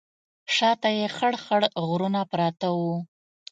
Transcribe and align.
شا 0.55 0.71
ته 0.81 0.89
یې 0.97 1.07
خړ 1.15 1.33
خړ 1.43 1.61
غرونه 1.87 2.21
پراته 2.31 2.67
وو. 2.77 2.95